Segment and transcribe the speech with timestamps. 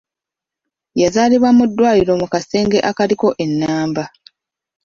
[1.01, 4.03] Yazaalibwa mu ddwaliro mu kasenge akaaliko ennamba.